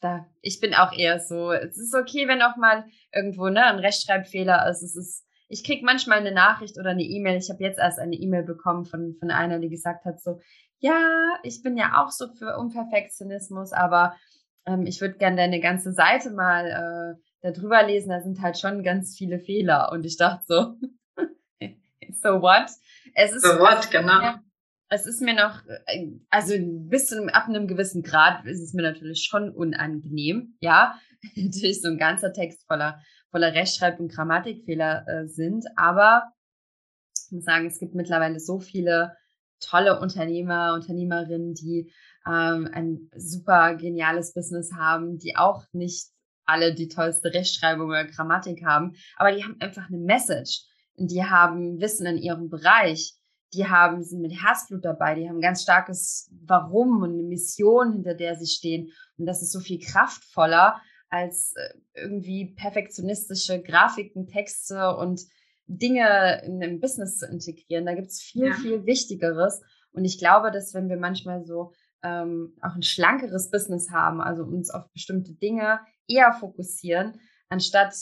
[0.00, 3.78] da, ich bin auch eher so, es ist okay, wenn auch mal irgendwo ne, ein
[3.78, 4.82] Rechtschreibfehler ist.
[4.82, 7.38] Es ist, ich krieg manchmal eine Nachricht oder eine E-Mail.
[7.38, 10.40] Ich habe jetzt erst eine E-Mail bekommen von, von einer, die gesagt hat, so,
[10.78, 14.14] ja, ich bin ja auch so für Unperfektionismus, aber
[14.66, 18.10] ähm, ich würde gerne deine ganze Seite mal äh, da drüber lesen.
[18.10, 19.90] Da sind halt schon ganz viele Fehler.
[19.90, 20.74] Und ich dachte so,
[22.22, 22.70] so what?
[23.14, 24.20] Es ist, so what, genau.
[24.20, 24.42] Ja,
[24.88, 28.72] es ist mir noch, äh, also bis zu einem, ab einem gewissen Grad ist es
[28.72, 30.98] mir natürlich schon unangenehm, ja.
[31.36, 36.32] Natürlich so ein ganzer Text voller, voller Rechtschreib- und Grammatikfehler äh, sind, aber
[37.26, 39.16] ich muss sagen, es gibt mittlerweile so viele
[39.60, 41.92] tolle Unternehmer, Unternehmerinnen, die
[42.26, 46.06] ähm, ein super geniales Business haben, die auch nicht
[46.46, 51.80] alle die tollste Rechtschreibung oder Grammatik haben, aber die haben einfach eine Message die haben
[51.80, 53.14] Wissen in ihrem Bereich
[53.54, 57.92] die haben, sind mit Herzblut dabei, die haben ein ganz starkes Warum und eine Mission,
[57.92, 58.92] hinter der sie stehen.
[59.16, 65.22] Und das ist so viel kraftvoller als äh, irgendwie perfektionistische Grafiken, Texte und
[65.66, 67.86] Dinge in einem Business zu integrieren.
[67.86, 68.54] Da gibt's viel, ja.
[68.54, 69.62] viel Wichtigeres.
[69.92, 74.44] Und ich glaube, dass wenn wir manchmal so ähm, auch ein schlankeres Business haben, also
[74.44, 77.94] uns auf bestimmte Dinge eher fokussieren, anstatt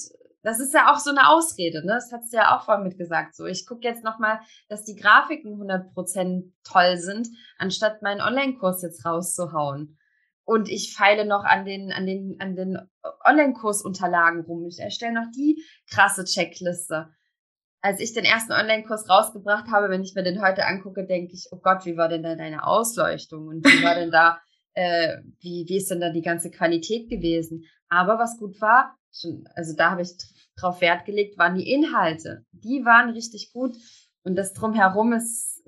[0.46, 1.94] das ist ja auch so eine Ausrede, ne?
[1.94, 3.34] Das hast du ja auch vorhin mitgesagt.
[3.34, 7.26] So, ich gucke jetzt nochmal, dass die Grafiken 100% toll sind,
[7.58, 9.98] anstatt meinen Online-Kurs jetzt rauszuhauen.
[10.44, 12.78] Und ich feile noch an den, an den, an den
[13.24, 14.64] Online-Kursunterlagen rum.
[14.66, 17.08] Ich erstelle noch die krasse Checkliste.
[17.80, 21.48] Als ich den ersten Online-Kurs rausgebracht habe, wenn ich mir den heute angucke, denke ich,
[21.50, 23.48] oh Gott, wie war denn da deine Ausleuchtung?
[23.48, 24.38] Und wie war denn da,
[24.74, 27.64] äh, wie, wie ist denn da die ganze Qualität gewesen?
[27.88, 30.10] Aber was gut war, schon, also da habe ich
[30.56, 32.44] drauf Wert gelegt, waren die Inhalte.
[32.52, 33.76] Die waren richtig gut.
[34.22, 35.62] Und das drumherum ist,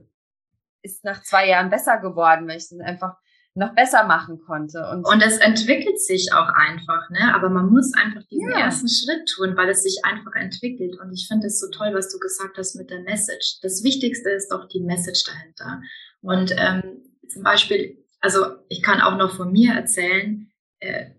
[0.83, 3.17] ist nach zwei Jahren besser geworden, weil ich es einfach
[3.55, 4.89] noch besser machen konnte.
[4.91, 7.35] Und, und es entwickelt sich auch einfach, ne?
[7.35, 8.61] Aber man muss einfach diesen ja.
[8.61, 10.99] ersten Schritt tun, weil es sich einfach entwickelt.
[11.01, 13.59] Und ich finde es so toll, was du gesagt hast mit der Message.
[13.63, 15.83] Das Wichtigste ist doch die Message dahinter.
[16.21, 20.48] Und ähm, zum Beispiel, also ich kann auch noch von mir erzählen, äh,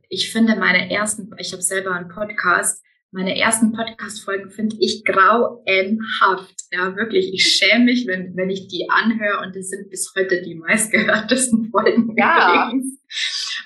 [0.10, 6.56] ich finde meine ersten, ich habe selber einen Podcast, meine ersten Podcast-Folgen finde ich grauenhaft.
[6.72, 7.34] Ja, wirklich.
[7.34, 11.70] Ich schäme mich, wenn, wenn ich die anhöre und das sind bis heute die meistgehörtesten
[11.72, 12.70] Folgen ja.
[12.70, 13.00] übrigens.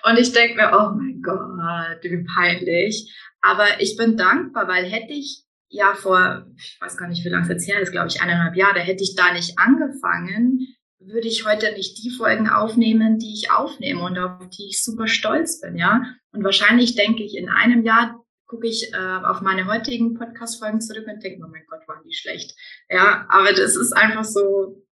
[0.06, 3.14] Und ich denke mir, oh mein Gott, wie peinlich.
[3.42, 7.44] Aber ich bin dankbar, weil hätte ich ja vor, ich weiß gar nicht, wie lange
[7.44, 10.73] es jetzt her ist, glaube ich, eineinhalb Jahre, hätte ich da nicht angefangen,
[11.08, 15.08] würde ich heute nicht die Folgen aufnehmen, die ich aufnehme und auf die ich super
[15.08, 16.04] stolz bin, ja.
[16.32, 21.08] Und wahrscheinlich denke ich in einem Jahr, gucke ich äh, auf meine heutigen Podcast-Folgen zurück
[21.08, 22.56] und denke, oh mein Gott, waren die schlecht.
[22.90, 24.84] Ja, aber das ist einfach so,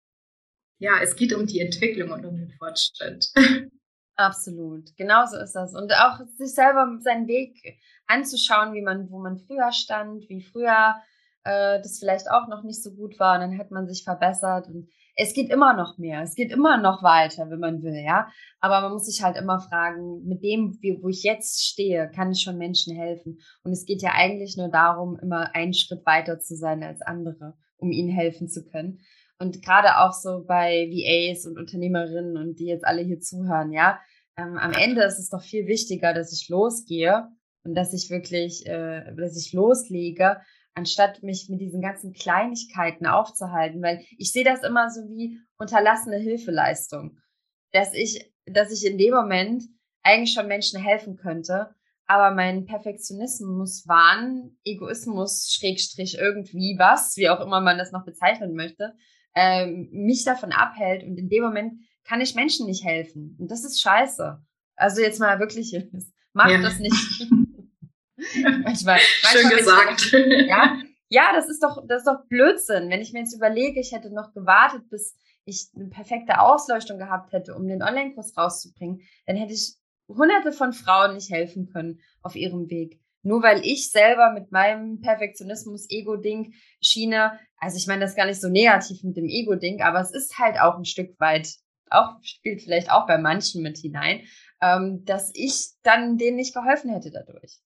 [0.79, 3.27] ja, es geht um die Entwicklung und um den Fortschritt.
[4.17, 5.75] Absolut, genauso ist das.
[5.75, 10.97] Und auch sich selber seinen Weg anzuschauen, wie man, wo man früher stand, wie früher
[11.45, 13.35] äh, das vielleicht auch noch nicht so gut war.
[13.35, 16.79] Und dann hat man sich verbessert und es geht immer noch mehr, es geht immer
[16.79, 18.29] noch weiter, wenn man will, ja.
[18.61, 22.41] Aber man muss sich halt immer fragen, mit dem, wo ich jetzt stehe, kann ich
[22.41, 23.39] schon Menschen helfen?
[23.63, 27.55] Und es geht ja eigentlich nur darum, immer einen Schritt weiter zu sein als andere,
[27.77, 29.01] um ihnen helfen zu können.
[29.39, 33.99] Und gerade auch so bei VAs und Unternehmerinnen und die jetzt alle hier zuhören, ja,
[34.37, 37.29] ähm, am Ende ist es doch viel wichtiger, dass ich losgehe
[37.65, 40.41] und dass ich wirklich, äh, dass ich loslege
[40.75, 46.17] anstatt mich mit diesen ganzen Kleinigkeiten aufzuhalten, weil ich sehe das immer so wie unterlassene
[46.17, 47.19] Hilfeleistung,
[47.73, 49.65] dass ich, dass ich in dem Moment
[50.03, 51.75] eigentlich schon Menschen helfen könnte,
[52.07, 58.55] aber mein Perfektionismus, Wahn, Egoismus, Schrägstrich irgendwie was, wie auch immer man das noch bezeichnen
[58.55, 58.95] möchte,
[59.35, 61.75] ähm, mich davon abhält und in dem Moment
[62.05, 64.43] kann ich Menschen nicht helfen und das ist scheiße.
[64.77, 65.73] Also jetzt mal wirklich,
[66.33, 66.61] macht ja.
[66.61, 67.29] das nicht.
[68.63, 70.13] manchmal, Schön gesagt.
[70.47, 72.89] ja, ja, das ist doch, das ist doch Blödsinn.
[72.89, 77.33] Wenn ich mir jetzt überlege, ich hätte noch gewartet, bis ich eine perfekte Ausleuchtung gehabt
[77.33, 79.75] hätte, um den Online-Kurs rauszubringen, dann hätte ich
[80.09, 83.01] hunderte von Frauen nicht helfen können auf ihrem Weg.
[83.23, 88.41] Nur weil ich selber mit meinem Perfektionismus, Ego-Ding, Schiene, also ich meine das gar nicht
[88.41, 91.49] so negativ mit dem Ego-Ding, aber es ist halt auch ein Stück weit,
[91.91, 94.23] auch spielt vielleicht auch bei manchen mit hinein,
[94.63, 97.59] ähm, dass ich dann denen nicht geholfen hätte dadurch.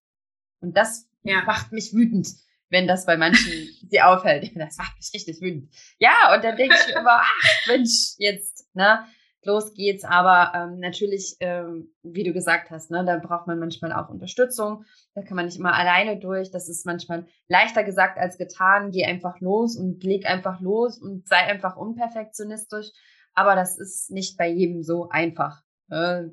[0.61, 1.43] Und das ja.
[1.45, 2.29] macht mich wütend,
[2.71, 3.53] wenn das bei manchen
[3.89, 4.53] sie aufhält.
[4.57, 5.71] Das macht mich richtig wütend.
[5.99, 9.07] Ja, und dann denke ich mir immer, ach Mensch, jetzt, ne,
[9.45, 10.05] los geht's.
[10.05, 14.85] Aber ähm, natürlich, ähm, wie du gesagt hast, ne, da braucht man manchmal auch Unterstützung.
[15.15, 16.51] Da kann man nicht immer alleine durch.
[16.51, 18.91] Das ist manchmal leichter gesagt als getan.
[18.91, 22.89] Geh einfach los und leg einfach los und sei einfach unperfektionistisch.
[23.35, 25.63] aber das ist nicht bei jedem so einfach.
[25.91, 26.29] Äh,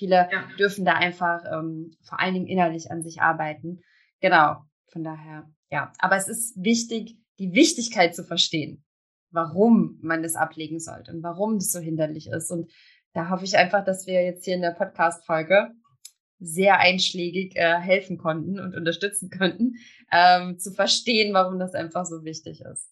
[0.00, 0.48] viele ja.
[0.58, 3.82] dürfen da einfach ähm, vor allen Dingen innerlich an sich arbeiten.
[4.20, 5.92] Genau, von daher, ja.
[5.98, 8.82] Aber es ist wichtig, die Wichtigkeit zu verstehen,
[9.30, 12.50] warum man das ablegen sollte und warum das so hinderlich ist.
[12.50, 12.72] Und
[13.12, 15.70] da hoffe ich einfach, dass wir jetzt hier in der Podcast-Folge
[16.38, 19.74] sehr einschlägig äh, helfen konnten und unterstützen könnten,
[20.10, 22.90] ähm, zu verstehen, warum das einfach so wichtig ist.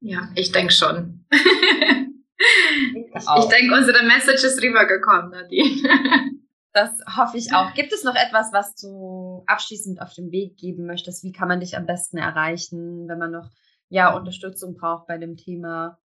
[0.00, 1.24] Ja, ich denke schon.
[2.40, 5.82] ich, ich denke, unsere Message ist rübergekommen, Nadine.
[6.72, 7.74] das hoffe ich auch.
[7.74, 11.24] Gibt es noch etwas, was du abschließend auf den Weg geben möchtest?
[11.24, 13.50] Wie kann man dich am besten erreichen, wenn man noch
[13.88, 15.98] ja Unterstützung braucht bei dem Thema?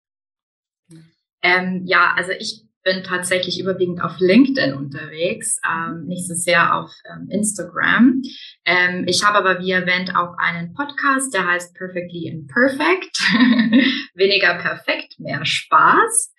[1.41, 6.91] Ähm, ja, also ich bin tatsächlich überwiegend auf LinkedIn unterwegs, ähm, nicht so sehr auf
[7.09, 8.21] ähm, Instagram.
[8.65, 13.17] Ähm, ich habe aber, wie erwähnt, auch einen Podcast, der heißt Perfectly Imperfect.
[14.15, 16.33] Weniger perfekt, mehr Spaß.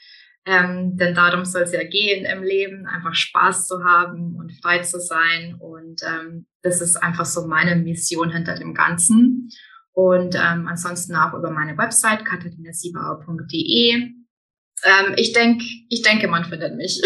[0.47, 4.81] Ähm, denn darum soll es ja gehen im Leben, einfach Spaß zu haben und frei
[4.81, 5.57] zu sein.
[5.59, 9.49] Und ähm, das ist einfach so meine Mission hinter dem Ganzen.
[9.93, 14.24] Und ähm, ansonsten auch über meine Website katharinasiebauer.de
[14.85, 17.01] ähm, ich denke, ich denke, man findet mich.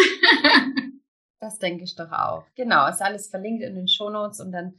[1.40, 2.44] das denke ich doch auch.
[2.56, 4.74] Genau, ist alles verlinkt in den Shownotes und dann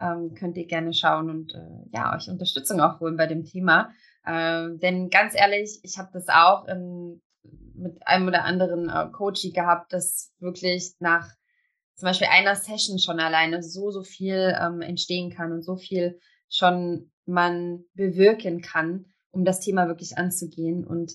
[0.00, 3.90] ähm, könnt ihr gerne schauen und äh, ja, euch Unterstützung auch holen bei dem Thema.
[4.26, 7.22] Ähm, denn ganz ehrlich, ich habe das auch in,
[7.74, 11.28] mit einem oder anderen äh, Coachie gehabt, das wirklich nach
[11.96, 16.18] zum Beispiel einer Session schon alleine so, so viel ähm, entstehen kann und so viel
[16.48, 20.84] schon man bewirken kann, um das Thema wirklich anzugehen.
[20.84, 21.12] Und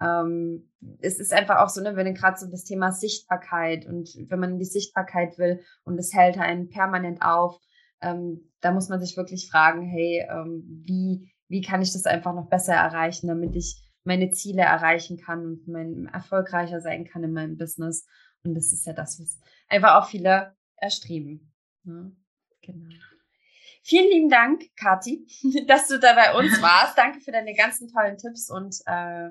[0.00, 0.70] ähm,
[1.00, 4.58] es ist einfach auch so, ne, wenn gerade so das Thema Sichtbarkeit und wenn man
[4.58, 7.58] die Sichtbarkeit will und es hält einen permanent auf,
[8.00, 12.34] ähm, da muss man sich wirklich fragen, hey, ähm, wie, wie kann ich das einfach
[12.34, 17.32] noch besser erreichen, damit ich meine Ziele erreichen kann und mein, erfolgreicher sein kann in
[17.32, 18.06] meinem Business.
[18.44, 19.38] Und das ist ja das, was
[19.68, 21.52] einfach auch viele erstreben.
[21.84, 22.16] Ne?
[22.62, 22.94] Genau.
[23.82, 25.26] Vielen lieben Dank, Kati,
[25.66, 26.96] dass du da bei uns warst.
[26.96, 29.30] Danke für deine ganzen tollen Tipps und äh,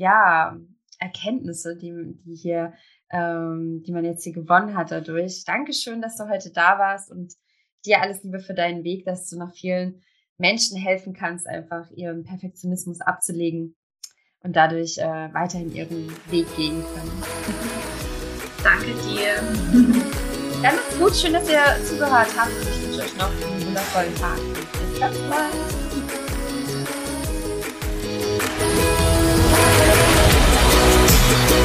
[0.00, 0.56] ja,
[0.98, 1.92] Erkenntnisse, die,
[2.24, 2.72] die hier,
[3.10, 5.44] ähm, die man jetzt hier gewonnen hat dadurch.
[5.44, 7.34] Dankeschön, dass du heute da warst und
[7.84, 10.02] dir alles Liebe für deinen Weg, dass du noch vielen
[10.38, 13.76] Menschen helfen kannst, einfach ihren Perfektionismus abzulegen
[14.42, 17.22] und dadurch äh, weiterhin ihren Weg gehen können.
[18.64, 19.36] Danke dir.
[20.62, 24.14] Dann macht's gut, schön, dass ihr zugehört habt und ich wünsche euch noch einen wundervollen
[24.16, 24.38] Tag.
[24.90, 25.79] Bis ganz bald.
[31.32, 31.60] Ooh.